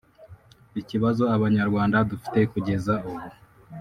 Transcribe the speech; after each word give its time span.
Ikibazo 0.81 1.23
abanyarwanda 1.35 1.97
dufite 2.09 2.39
kugeza 2.51 2.93
ubu 3.09 3.25